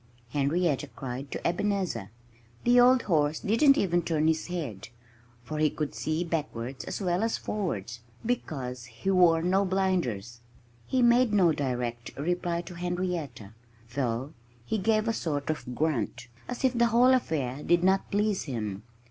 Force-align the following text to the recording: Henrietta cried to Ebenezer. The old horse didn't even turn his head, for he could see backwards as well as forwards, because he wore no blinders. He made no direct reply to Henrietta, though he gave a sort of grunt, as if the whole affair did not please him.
Henrietta 0.29 0.87
cried 0.87 1.29
to 1.29 1.47
Ebenezer. 1.47 2.09
The 2.63 2.79
old 2.79 3.03
horse 3.03 3.39
didn't 3.41 3.77
even 3.77 4.01
turn 4.01 4.27
his 4.27 4.47
head, 4.47 4.89
for 5.43 5.59
he 5.59 5.69
could 5.69 5.93
see 5.93 6.23
backwards 6.23 6.83
as 6.85 6.99
well 7.01 7.21
as 7.21 7.37
forwards, 7.37 7.99
because 8.25 8.85
he 8.85 9.11
wore 9.11 9.43
no 9.43 9.63
blinders. 9.63 10.41
He 10.87 11.03
made 11.03 11.33
no 11.33 11.51
direct 11.51 12.17
reply 12.17 12.61
to 12.61 12.73
Henrietta, 12.73 13.53
though 13.93 14.33
he 14.65 14.79
gave 14.79 15.07
a 15.07 15.13
sort 15.13 15.51
of 15.51 15.75
grunt, 15.75 16.29
as 16.47 16.63
if 16.63 16.75
the 16.75 16.87
whole 16.87 17.13
affair 17.13 17.61
did 17.61 17.83
not 17.83 18.09
please 18.09 18.45
him. 18.45 18.81